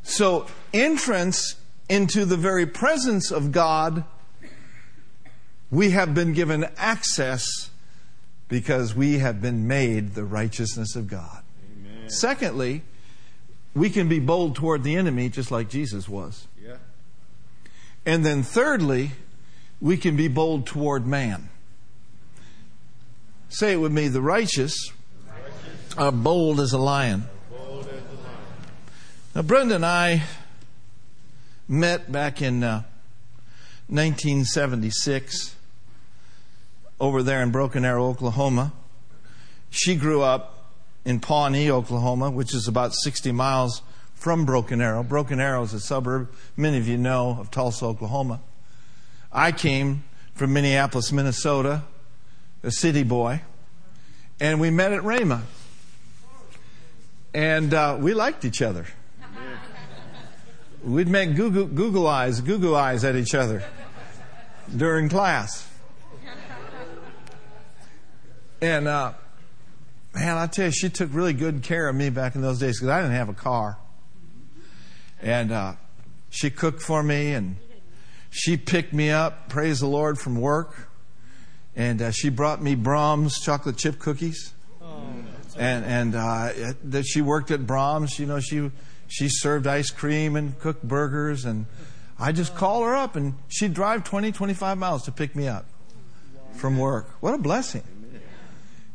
[0.05, 1.57] So, entrance
[1.89, 4.05] into the very presence of God,
[5.69, 7.71] we have been given access
[8.49, 11.43] because we have been made the righteousness of God.
[12.07, 12.11] Amen.
[12.11, 12.83] Secondly,
[13.75, 16.47] we can be bold toward the enemy just like Jesus was.
[16.63, 16.77] Yeah.
[18.05, 19.13] And then thirdly,
[19.81, 21.49] we can be bold toward man.
[23.49, 24.75] Say it with me the righteous
[25.99, 27.25] are bold as a lion.
[27.51, 28.03] Bold as a lion.
[29.35, 30.23] Now, Brenda and I
[31.69, 32.83] met back in uh,
[33.89, 35.57] 1976
[36.99, 38.73] over there in Broken Arrow, Oklahoma.
[39.71, 40.56] She grew up
[41.07, 43.81] in Pawnee, Oklahoma, which is about 60 miles
[44.17, 45.05] from Broken Arrow.
[45.05, 48.41] Broken Arrow is a suburb, many of you know, of Tulsa, Oklahoma.
[49.33, 50.03] I came
[50.35, 51.85] from Minneapolis, Minnesota,
[52.65, 53.41] a city boy,
[54.41, 55.43] and we met at Rhema.
[57.33, 58.87] And uh, we liked each other.
[60.83, 63.63] We'd make Google, Google eyes, Google eyes at each other
[64.77, 65.69] during class.
[68.63, 69.13] And uh,
[70.17, 72.79] man, I tell you, she took really good care of me back in those days
[72.79, 73.79] because I didn't have a car.
[75.21, 75.75] And uh,
[76.31, 77.57] she cooked for me, and
[78.31, 80.89] she picked me up, praise the Lord, from work.
[81.75, 84.55] And uh, she brought me Braum's chocolate chip cookies.
[85.59, 88.71] And and uh, that she worked at Braum's, you know, she
[89.09, 91.67] she served ice cream and cooked burgers, and
[92.19, 95.67] I just call her up, and she'd drive 20, 25 miles to pick me up
[96.53, 97.09] from work.
[97.21, 97.83] What a blessing!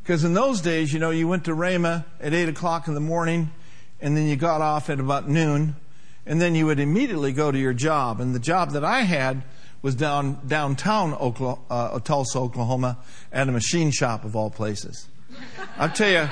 [0.04, 3.00] Because in those days, you know, you went to Rhema at 8 o'clock in the
[3.00, 3.52] morning,
[4.00, 5.76] and then you got off at about noon,
[6.26, 8.20] and then you would immediately go to your job.
[8.20, 9.44] And the job that I had
[9.82, 12.98] was down downtown Oklahoma, uh, Tulsa, Oklahoma,
[13.32, 15.08] at a machine shop of all places.
[15.78, 16.30] I'll tell you,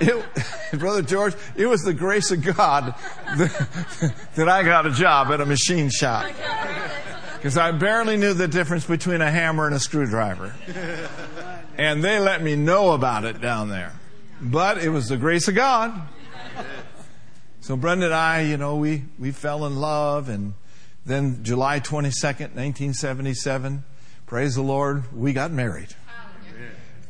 [0.00, 0.24] it,
[0.78, 2.94] Brother George, it was the grace of God
[3.36, 6.30] that, that I got a job at a machine shop.
[7.36, 10.54] Because I barely knew the difference between a hammer and a screwdriver.
[11.80, 13.94] And they let me know about it down there.
[14.38, 15.98] But it was the grace of God.
[17.60, 20.52] So Brenda and I, you know, we, we fell in love and
[21.06, 23.82] then July 22nd, 1977,
[24.26, 25.88] praise the Lord, we got married.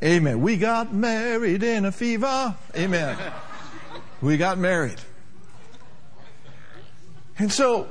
[0.04, 0.40] Amen.
[0.40, 2.54] We got married in a fever.
[2.76, 3.18] Amen.
[4.22, 5.00] We got married.
[7.38, 7.88] And so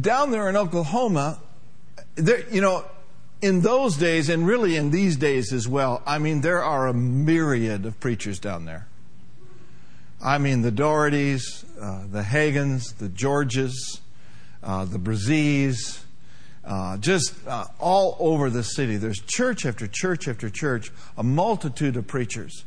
[0.00, 1.38] down there in Oklahoma,
[2.14, 2.86] there, you know,
[3.44, 6.94] in those days and really in these days as well, I mean, there are a
[6.94, 8.88] myriad of preachers down there.
[10.24, 14.00] I mean, the Daughertys, uh, the Hagins, the Georges,
[14.62, 16.00] uh, the Brazees,
[16.64, 18.96] uh, just uh, all over the city.
[18.96, 22.64] There's church after church after church, a multitude of preachers.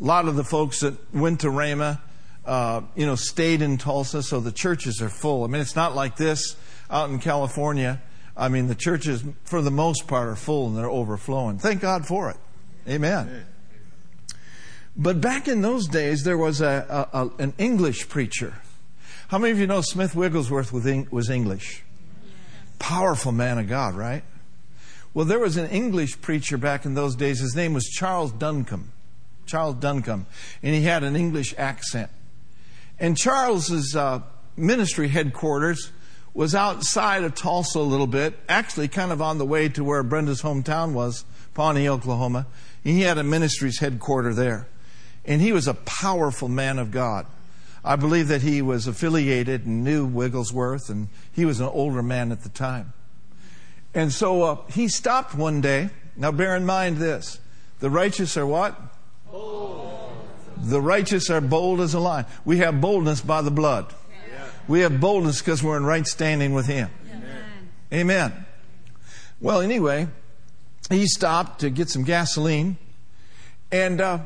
[0.00, 2.00] A lot of the folks that went to Rhema,
[2.46, 5.44] uh, you know, stayed in Tulsa, so the churches are full.
[5.44, 6.56] I mean, it's not like this
[6.88, 8.00] out in California.
[8.38, 11.58] I mean, the churches, for the most part, are full and they're overflowing.
[11.58, 12.36] Thank God for it.
[12.88, 13.44] Amen.
[14.96, 18.54] But back in those days, there was a, a, a an English preacher.
[19.28, 21.82] How many of you know Smith Wigglesworth was English?
[22.78, 24.22] Powerful man of God, right?
[25.12, 27.40] Well, there was an English preacher back in those days.
[27.40, 28.92] His name was Charles Duncombe.
[29.46, 30.26] Charles Duncombe.
[30.62, 32.10] And he had an English accent.
[33.00, 34.22] And Charles's uh,
[34.56, 35.92] ministry headquarters
[36.34, 40.02] was outside of Tulsa a little bit, actually kind of on the way to where
[40.02, 42.46] Brenda's hometown was, Pawnee, Oklahoma.
[42.84, 44.68] And he had a ministry's headquarters there.
[45.24, 47.26] And he was a powerful man of God.
[47.84, 52.32] I believe that he was affiliated and knew Wigglesworth, and he was an older man
[52.32, 52.92] at the time.
[53.94, 55.90] And so uh, he stopped one day.
[56.16, 57.40] Now, bear in mind this
[57.80, 58.78] the righteous are what?
[59.30, 59.88] Bold.
[60.58, 62.26] The righteous are bold as a lion.
[62.44, 63.94] We have boldness by the blood.
[64.68, 66.90] We have boldness because we're in right standing with Him.
[67.10, 67.70] Amen.
[67.92, 68.46] Amen.
[69.40, 70.08] Well, anyway,
[70.90, 72.76] he stopped to get some gasoline,
[73.72, 74.18] and uh,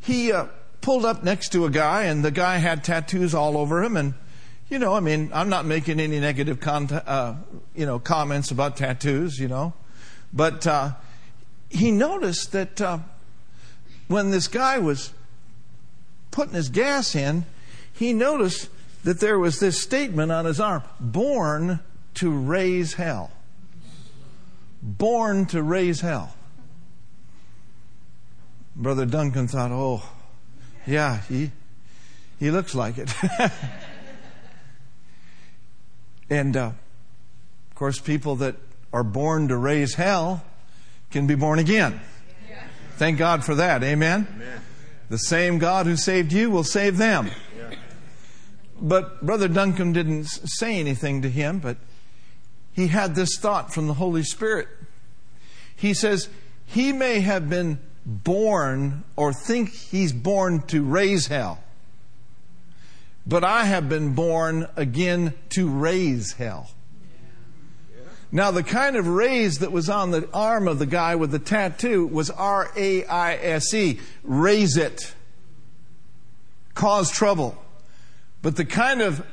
[0.00, 0.46] he uh,
[0.80, 3.96] pulled up next to a guy, and the guy had tattoos all over him.
[3.96, 4.14] And,
[4.68, 7.36] you know, I mean, I'm not making any negative con- uh,
[7.74, 9.74] you know, comments about tattoos, you know.
[10.32, 10.92] But uh,
[11.68, 12.98] he noticed that uh,
[14.08, 15.12] when this guy was
[16.30, 17.44] putting his gas in,
[17.92, 18.68] he noticed
[19.04, 21.80] that there was this statement on his arm born
[22.14, 23.30] to raise hell.
[24.82, 26.34] Born to raise hell.
[28.76, 30.02] Brother Duncan thought, oh,
[30.86, 31.50] yeah, he
[32.38, 33.12] he looks like it.
[36.30, 36.72] and uh,
[37.70, 38.56] of course, people that
[38.92, 40.42] are born to raise hell
[41.10, 42.00] can be born again.
[42.96, 43.82] Thank God for that.
[43.82, 44.26] Amen?
[44.34, 44.60] Amen?
[45.08, 47.30] The same God who saved you will save them.
[48.80, 51.76] But Brother Duncan didn't say anything to him, but
[52.72, 54.68] he had this thought from the Holy Spirit.
[55.76, 56.28] He says,
[56.64, 61.62] He may have been born or think he's born to raise hell.
[63.26, 66.70] But I have been born again to raise hell.
[68.32, 71.40] Now, the kind of raise that was on the arm of the guy with the
[71.40, 73.98] tattoo was R A I S E.
[74.22, 75.14] Raise it.
[76.74, 77.60] Cause trouble.
[78.42, 79.24] But the kind of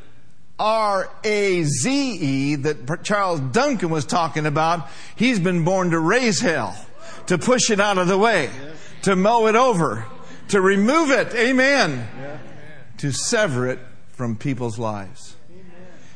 [0.59, 6.39] R A Z E that Charles Duncan was talking about, he's been born to raise
[6.39, 6.75] hell,
[7.27, 8.49] to push it out of the way,
[9.03, 10.05] to mow it over,
[10.49, 11.33] to remove it.
[11.35, 12.07] Amen.
[12.97, 13.79] To sever it
[14.09, 15.35] from people's lives.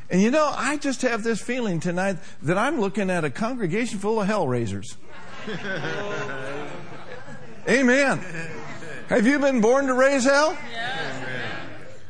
[0.10, 4.00] And you know, I just have this feeling tonight that I'm looking at a congregation
[4.00, 4.98] full of hell raisers.
[7.70, 8.20] Amen.
[9.08, 10.58] Have you been born to raise hell?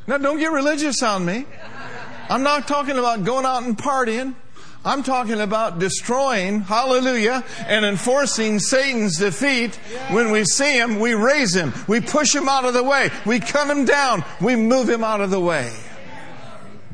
[0.06, 1.46] Now, don't get religious on me.
[2.28, 4.34] I'm not talking about going out and partying.
[4.84, 9.76] I'm talking about destroying, hallelujah, and enforcing Satan's defeat.
[10.10, 11.72] When we see him, we raise him.
[11.86, 13.10] We push him out of the way.
[13.24, 14.24] We cut him down.
[14.40, 15.72] We move him out of the way.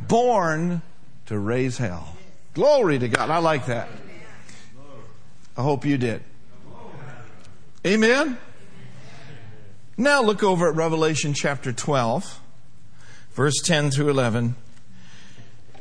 [0.07, 0.83] Born
[1.27, 2.15] to raise hell.
[2.53, 3.31] Glory to God.
[3.31, 3.89] I like that.
[5.57, 6.23] I hope you did.
[7.87, 8.37] Amen.
[9.97, 12.41] Now look over at Revelation chapter 12,
[13.39, 14.57] verse 10 through 11.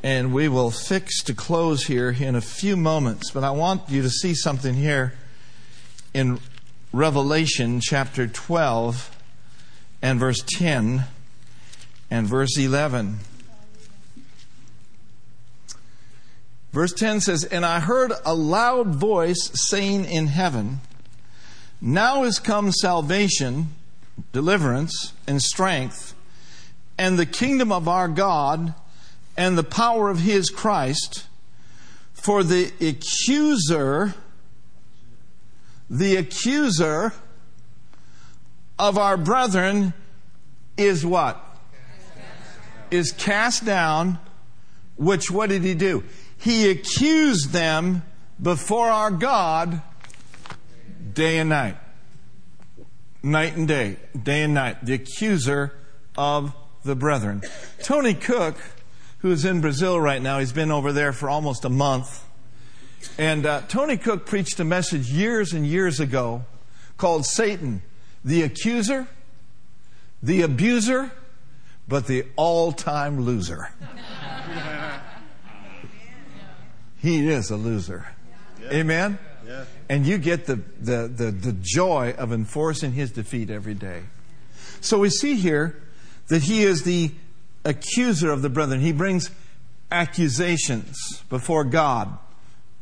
[0.03, 3.32] And we will fix to close here in a few moments.
[3.32, 5.16] But I want you to see something here
[6.14, 6.39] in
[6.93, 9.10] Revelation chapter 12
[10.03, 11.05] and verse 10
[12.12, 13.22] and verse 11.
[16.72, 20.82] Verse 10 says, And I heard a loud voice saying in heaven,
[21.82, 23.70] Now is come salvation,
[24.32, 26.14] deliverance, and strength,
[26.97, 28.73] and the kingdom of our God,
[29.35, 31.27] and the power of his Christ.
[32.13, 34.15] For the accuser,
[35.89, 37.13] the accuser
[38.79, 39.93] of our brethren
[40.75, 41.43] is what?
[42.89, 44.19] Is cast down,
[44.95, 46.03] which what did he do?
[46.37, 48.03] he accused them
[48.41, 49.81] before our God
[51.13, 51.77] day and night.
[53.23, 54.85] Night and day, day and night.
[54.85, 55.73] The accuser
[56.15, 56.53] of
[56.88, 57.43] the brethren.
[57.83, 58.55] Tony Cook,
[59.19, 62.23] who is in Brazil right now, he's been over there for almost a month.
[63.19, 66.45] And uh, Tony Cook preached a message years and years ago
[66.97, 67.83] called Satan,
[68.23, 69.07] the accuser,
[70.23, 71.11] the abuser,
[71.88, 73.69] but the all time loser.
[76.97, 78.07] he is a loser.
[78.61, 78.73] Yeah.
[78.73, 79.19] Amen?
[79.45, 79.65] Yeah.
[79.89, 84.03] And you get the, the, the, the joy of enforcing his defeat every day.
[84.81, 85.81] So we see here
[86.28, 87.11] that he is the
[87.63, 88.80] accuser of the brethren.
[88.80, 89.32] He brings
[89.91, 92.17] accusations before God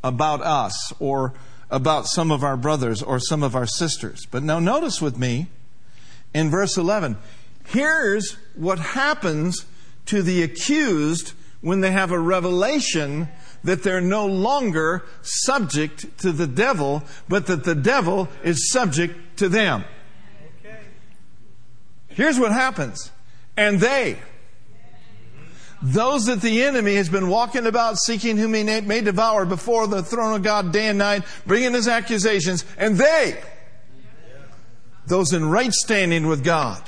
[0.04, 1.34] about us or
[1.70, 4.26] about some of our brothers or some of our sisters.
[4.30, 5.48] But now notice with me
[6.34, 7.18] in verse 11.
[7.66, 9.66] Here's what happens
[10.06, 13.28] to the accused when they have a revelation
[13.64, 19.50] that they're no longer subject to the devil, but that the devil is subject to
[19.50, 19.84] them.
[22.08, 23.12] Here's what happens.
[23.58, 24.18] And they,
[25.82, 30.04] those that the enemy has been walking about seeking whom he may devour before the
[30.04, 33.42] throne of God day and night, bringing his accusations, and they,
[35.08, 36.82] those in right standing with God,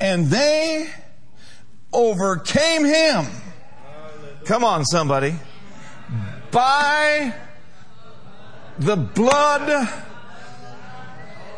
[0.00, 0.90] and they
[1.92, 3.26] overcame him.
[4.44, 5.34] Come on, somebody
[6.50, 7.34] by
[8.78, 9.88] the blood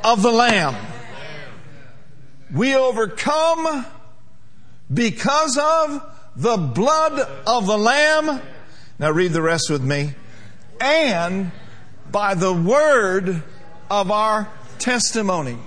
[0.05, 0.75] of the Lamb.
[2.53, 3.87] We overcome
[4.93, 8.41] because of the blood of the Lamb.
[8.99, 10.15] Now read the rest with me.
[10.81, 11.51] And
[12.11, 13.43] by the word
[13.91, 15.59] of our testimony.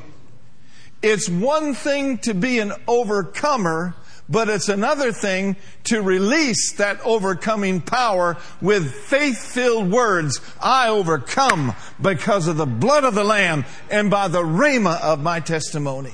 [1.01, 3.95] It's one thing to be an overcomer
[4.31, 10.39] but it's another thing to release that overcoming power with faith filled words.
[10.61, 15.41] I overcome because of the blood of the Lamb and by the rhema of my
[15.41, 16.13] testimony.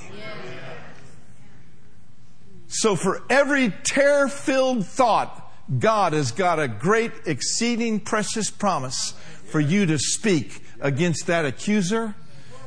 [2.68, 5.44] So for every terror filled thought,
[5.80, 9.14] God has got a great, exceeding precious promise
[9.46, 12.16] for you to speak against that accuser,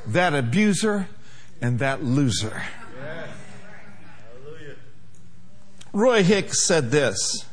[0.06, 1.08] that abuser,
[1.60, 2.62] and that loser.
[5.92, 7.44] Roy Hicks said this.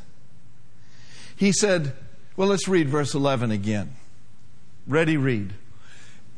[1.36, 1.94] He said,
[2.36, 3.90] well, let's read verse 11 again.
[4.86, 5.52] Ready, read.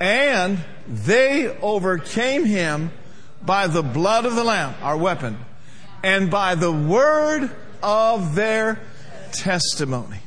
[0.00, 2.90] And they overcame him
[3.42, 5.38] by the blood of the Lamb, our weapon,
[6.02, 7.50] and by the word
[7.82, 8.80] of their
[9.32, 10.18] testimony.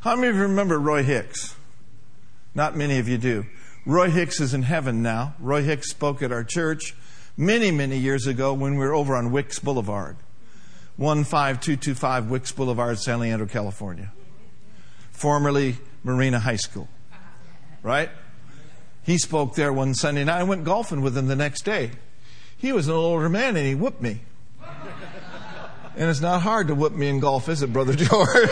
[0.00, 1.56] How many of you remember Roy Hicks?
[2.54, 3.46] Not many of you do.
[3.84, 5.34] Roy Hicks is in heaven now.
[5.38, 6.94] Roy Hicks spoke at our church
[7.36, 10.16] many, many years ago when we were over on Wicks Boulevard.
[10.98, 14.12] 15225 Wicks Boulevard, San Leandro, California.
[15.12, 16.88] Formerly Marina High School.
[17.82, 18.10] Right?
[19.04, 20.40] He spoke there one Sunday night.
[20.40, 21.92] I went golfing with him the next day.
[22.56, 24.20] He was an older man and he whooped me.
[25.96, 28.48] And it's not hard to whip me in golf, is it, Brother George?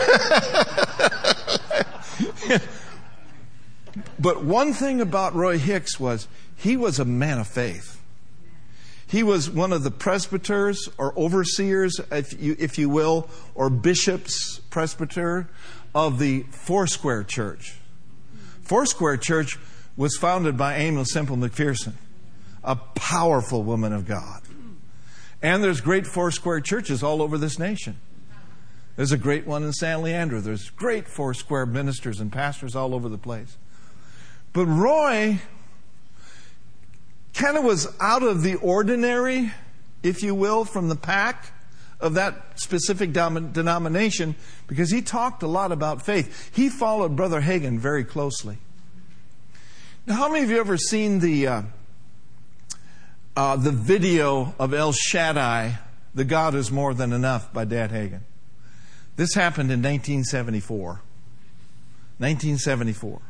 [4.19, 8.01] but one thing about Roy Hicks was he was a man of faith.
[9.07, 14.59] He was one of the presbyters or overseers, if you, if you will, or bishops,
[14.71, 15.47] presbyter
[15.93, 17.75] of the Foursquare Church.
[18.63, 19.59] Foursquare Church
[19.95, 21.93] was founded by Aimee Semple McPherson,
[22.63, 24.41] a powerful woman of God.
[25.45, 27.97] And there's great four square churches all over this nation.
[28.95, 30.39] There's a great one in San Leandro.
[30.39, 33.55] There's great four square ministers and pastors all over the place.
[34.53, 35.39] But Roy
[37.35, 39.53] kind of was out of the ordinary,
[40.01, 41.51] if you will, from the pack
[41.99, 44.33] of that specific denomination
[44.65, 46.55] because he talked a lot about faith.
[46.55, 48.57] He followed Brother Hagin very closely.
[50.07, 51.61] Now, how many of you ever seen the uh,
[53.35, 55.79] uh, the video of El Shaddai,
[56.13, 58.21] The God is More Than Enough by Dad Hagin.
[59.15, 61.01] This happened in 1974.
[62.17, 63.21] 1974.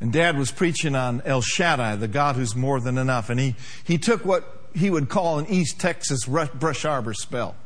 [0.00, 3.30] And Dad was preaching on El Shaddai, the God who's more than enough.
[3.30, 3.54] And he,
[3.84, 7.56] he took what he would call an East Texas brush arbor spell.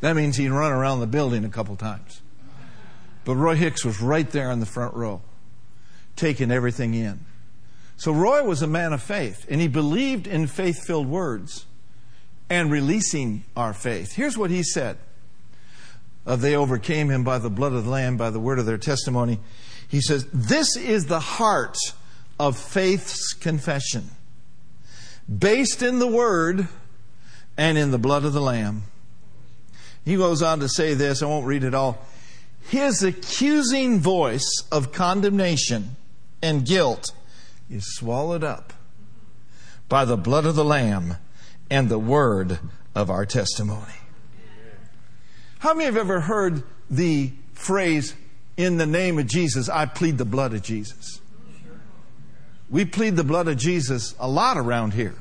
[0.00, 2.20] That means he'd run around the building a couple times.
[3.24, 5.22] But Roy Hicks was right there in the front row,
[6.14, 7.24] taking everything in.
[8.02, 11.66] So Roy was a man of faith, and he believed in faith filled words
[12.50, 14.14] and releasing our faith.
[14.14, 14.98] Here's what he said
[16.26, 18.76] uh, They overcame him by the blood of the Lamb, by the word of their
[18.76, 19.38] testimony.
[19.86, 21.76] He says, This is the heart
[22.40, 24.10] of faith's confession,
[25.32, 26.66] based in the word
[27.56, 28.82] and in the blood of the Lamb.
[30.04, 32.04] He goes on to say this, I won't read it all.
[32.62, 35.94] His accusing voice of condemnation
[36.42, 37.12] and guilt
[37.72, 38.72] is swallowed up
[39.88, 41.16] by the blood of the Lamb
[41.70, 42.58] and the word
[42.94, 43.94] of our testimony.
[45.58, 48.14] How many have ever heard the phrase,
[48.56, 51.20] in the name of Jesus, I plead the blood of Jesus?
[52.68, 55.14] We plead the blood of Jesus a lot around here.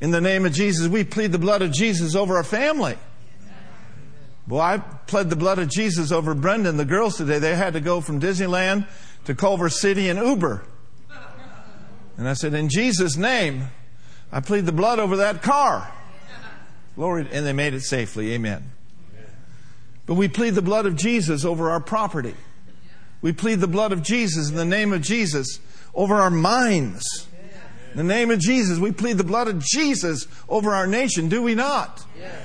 [0.00, 2.96] In the name of Jesus, we plead the blood of Jesus over our family.
[4.46, 7.38] Well, I pled the blood of Jesus over Brendan, the girls today.
[7.38, 8.86] They had to go from Disneyland
[9.24, 10.62] to Culver City in Uber.
[12.18, 13.68] And I said, In Jesus' name,
[14.30, 15.90] I plead the blood over that car.
[16.96, 17.26] Glory.
[17.32, 18.32] And they made it safely.
[18.32, 18.72] Amen.
[20.04, 22.34] But we plead the blood of Jesus over our property.
[23.22, 25.60] We plead the blood of Jesus in the name of Jesus
[25.94, 27.28] over our minds.
[27.92, 31.42] In the name of Jesus, we plead the blood of Jesus over our nation, do
[31.42, 32.04] we not?
[32.18, 32.42] Yes.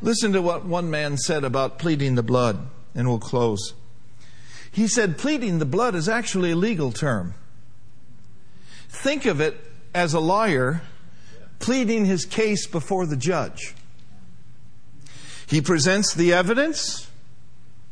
[0.00, 2.58] Listen to what one man said about pleading the blood,
[2.94, 3.74] and we'll close.
[4.70, 7.34] He said, pleading the blood is actually a legal term.
[8.92, 9.58] Think of it
[9.94, 10.82] as a lawyer
[11.58, 13.74] pleading his case before the judge.
[15.46, 17.08] He presents the evidence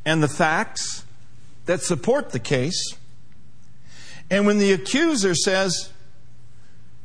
[0.05, 1.05] and the facts
[1.66, 2.94] that support the case.
[4.30, 5.90] And when the accuser says,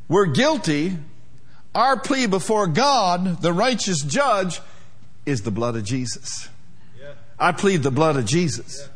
[0.08, 0.98] We're guilty,
[1.74, 4.60] our plea before God, the righteous judge,
[5.26, 6.50] is the blood of Jesus.
[7.39, 8.89] I plead the blood of Jesus.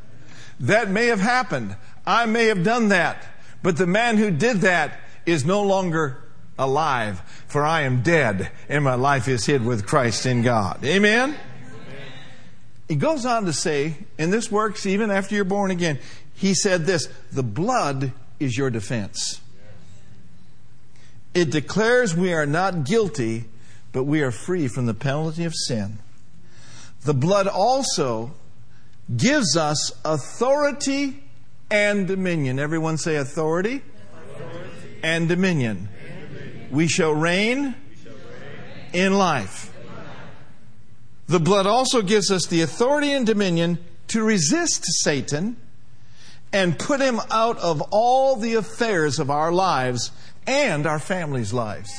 [0.59, 1.75] That may have happened.
[2.05, 3.25] I may have done that.
[3.61, 6.23] But the man who did that is no longer
[6.57, 10.83] alive, for I am dead, and my life is hid with Christ in God.
[10.83, 11.35] Amen?
[12.87, 15.99] He goes on to say, and this works even after you're born again.
[16.33, 19.41] He said this the blood is your defense.
[21.33, 23.45] It declares we are not guilty,
[23.91, 25.99] but we are free from the penalty of sin.
[27.03, 28.31] The blood also
[29.15, 31.23] gives us authority
[31.71, 32.59] and dominion.
[32.59, 33.81] Everyone say authority,
[34.35, 34.99] authority.
[35.03, 35.89] And, dominion.
[36.07, 36.67] and dominion.
[36.71, 39.05] We shall reign, we shall reign.
[39.05, 39.73] in life.
[41.27, 45.57] The blood also gives us the authority and dominion to resist Satan
[46.51, 50.11] and put him out of all the affairs of our lives
[50.47, 51.91] and our families' lives.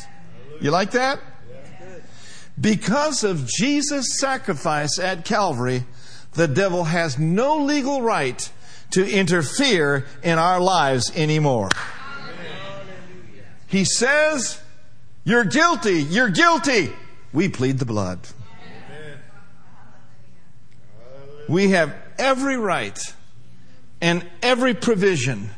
[0.60, 1.20] You like that?
[2.60, 5.84] Because of Jesus' sacrifice at Calvary,
[6.32, 8.50] the devil has no legal right
[8.90, 11.68] to interfere in our lives anymore.
[13.66, 14.60] He says,
[15.24, 16.92] You're guilty, you're guilty.
[17.32, 18.18] We plead the blood.
[21.48, 22.98] We have every right
[24.00, 25.50] and every provision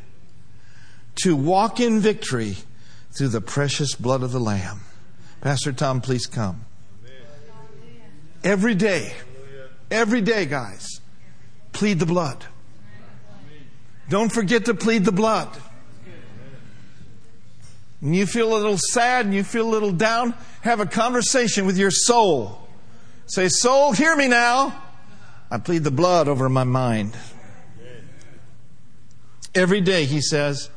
[1.23, 2.57] to walk in victory
[3.13, 4.81] through the precious blood of the Lamb.
[5.41, 6.65] Pastor Tom, please come.
[8.45, 9.13] Every day,
[9.91, 11.01] every day, guys,
[11.73, 12.45] plead the blood.
[14.09, 15.49] Don't forget to plead the blood.
[18.01, 21.67] And you feel a little sad and you feel a little down, have a conversation
[21.67, 22.69] with your soul.
[23.27, 24.83] Say, Soul, hear me now.
[25.51, 27.17] I plead the blood over my mind.
[29.55, 30.71] Every day, he says,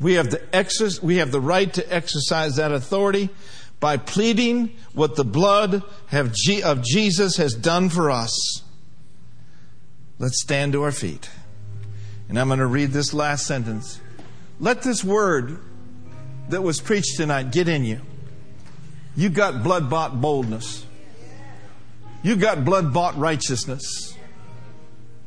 [0.00, 3.30] we have the, exer- we have the right to exercise that authority
[3.78, 8.62] by pleading what the blood of Jesus has done for us.
[10.18, 11.30] Let's stand to our feet.
[12.28, 14.00] And I'm going to read this last sentence.
[14.58, 15.58] Let this word
[16.48, 18.00] that was preached tonight get in you.
[19.16, 20.84] You got blood bought boldness.
[22.22, 24.16] You got blood bought righteousness.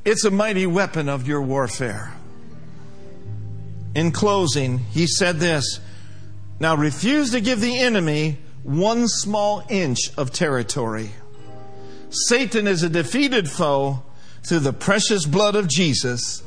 [0.05, 2.13] It's a mighty weapon of your warfare.
[3.95, 5.79] In closing, he said this
[6.59, 11.11] Now refuse to give the enemy one small inch of territory.
[12.09, 14.03] Satan is a defeated foe.
[14.41, 16.41] Through the precious blood of Jesus,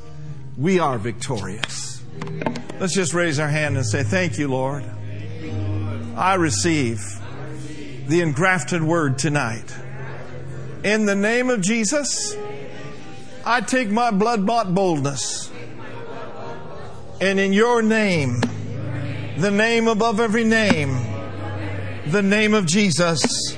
[0.57, 2.03] we are victorious.
[2.79, 4.85] Let's just raise our hand and say, Thank you, Lord.
[6.17, 7.01] I receive
[8.07, 9.75] the engrafted word tonight.
[10.85, 12.37] In the name of Jesus,
[13.47, 15.51] I take my blood bought boldness.
[17.21, 18.41] And in your name,
[19.39, 20.99] the name above every name,
[22.09, 23.57] the name of Jesus,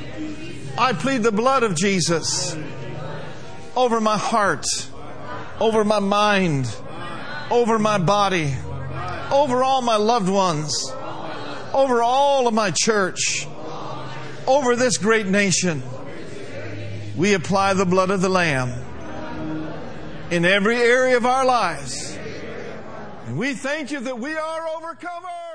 [0.76, 2.57] I plead the blood of Jesus
[3.74, 4.66] over my heart,
[5.61, 6.74] over my mind,
[7.55, 8.53] over my body,
[9.31, 10.91] over all my loved ones,
[11.73, 13.47] over all of my church,
[14.49, 15.81] over this great nation.
[17.17, 18.71] We apply the blood of the Lamb
[20.33, 22.19] in every area of our lives.
[23.27, 25.54] And we thank you that we are overcomers.